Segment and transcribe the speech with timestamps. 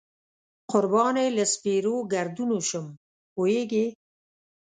[0.71, 2.85] قربان یې له سپېرو ګردونو شم،
[3.33, 3.85] پوهېږې.